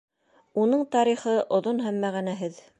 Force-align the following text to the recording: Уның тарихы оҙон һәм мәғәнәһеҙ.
Уның 0.61 0.81
тарихы 0.95 1.37
оҙон 1.59 1.85
һәм 1.87 2.03
мәғәнәһеҙ. 2.07 2.63